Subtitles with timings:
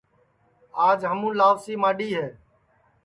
[0.87, 2.27] آج ہمُون لاؤسی ماڈؔی ہے